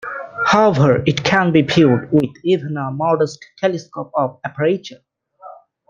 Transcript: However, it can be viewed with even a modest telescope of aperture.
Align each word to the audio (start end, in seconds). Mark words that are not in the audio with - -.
However, 0.47 1.03
it 1.05 1.23
can 1.23 1.51
be 1.51 1.61
viewed 1.61 2.11
with 2.11 2.31
even 2.43 2.75
a 2.75 2.89
modest 2.89 3.45
telescope 3.59 4.09
of 4.15 4.39
aperture. 4.43 5.03